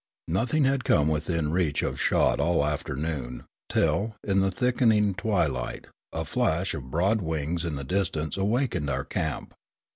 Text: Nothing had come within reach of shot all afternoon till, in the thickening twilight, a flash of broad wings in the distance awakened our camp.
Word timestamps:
Nothing 0.27 0.63
had 0.63 0.83
come 0.83 1.07
within 1.09 1.51
reach 1.51 1.83
of 1.83 2.01
shot 2.01 2.39
all 2.39 2.65
afternoon 2.65 3.43
till, 3.69 4.15
in 4.23 4.39
the 4.39 4.49
thickening 4.49 5.13
twilight, 5.13 5.85
a 6.11 6.25
flash 6.25 6.73
of 6.73 6.89
broad 6.89 7.21
wings 7.21 7.63
in 7.63 7.75
the 7.75 7.83
distance 7.83 8.35
awakened 8.35 8.89
our 8.89 9.05
camp. 9.05 9.53